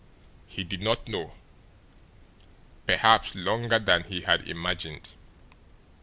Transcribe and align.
He 0.47 0.63
did 0.63 0.81
not 0.81 1.07
know 1.07 1.33
perhaps 2.87 3.35
longer 3.35 3.77
than 3.77 4.03
he 4.05 4.21
had 4.21 4.47
imagined. 4.47 5.13